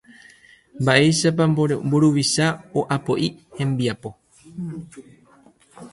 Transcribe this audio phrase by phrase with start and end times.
[0.81, 1.43] Mba'éichapa
[1.87, 2.45] mburuvicha
[2.79, 4.09] o'apo'i hembiapo